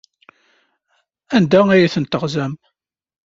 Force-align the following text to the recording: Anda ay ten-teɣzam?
Anda 1.35 1.61
ay 1.71 1.91
ten-teɣzam? 1.93 2.53